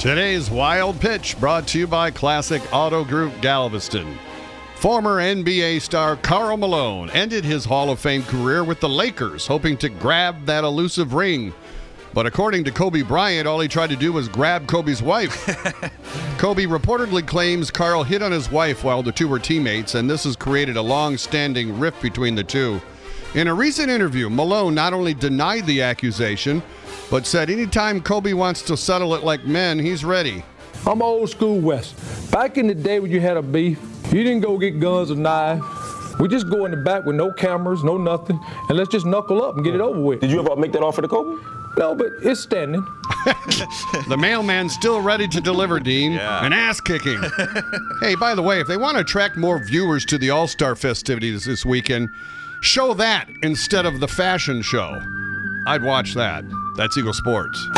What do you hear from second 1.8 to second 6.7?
by Classic Auto Group Galveston. Former NBA star Karl